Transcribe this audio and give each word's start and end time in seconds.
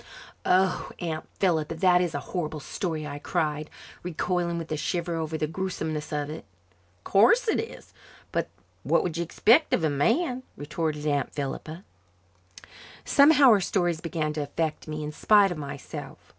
"Oh, 0.47 0.89
Aunt 0.97 1.29
Philippa, 1.37 1.75
that 1.75 2.01
is 2.01 2.15
a 2.15 2.19
horrible 2.33 2.59
story," 2.59 3.05
I 3.05 3.19
cried, 3.19 3.69
recoiling 4.01 4.57
with 4.57 4.71
a 4.71 4.75
shiver 4.75 5.13
over 5.15 5.37
the 5.37 5.45
gruesomeness 5.45 6.11
of 6.11 6.27
it. 6.31 6.43
"'Course 7.03 7.47
it 7.47 7.59
is, 7.59 7.93
but 8.31 8.49
what 8.81 9.03
would 9.03 9.17
you 9.17 9.23
expect 9.23 9.75
of 9.75 9.83
a 9.83 9.91
man?" 9.91 10.41
retorted 10.57 11.05
Aunt 11.05 11.31
Philippa. 11.33 11.83
Somehow, 13.05 13.51
her 13.51 13.61
stories 13.61 14.01
began 14.01 14.33
to 14.33 14.41
affect 14.41 14.87
me 14.87 15.03
in 15.03 15.11
spite 15.11 15.51
of 15.51 15.59
myself. 15.59 16.17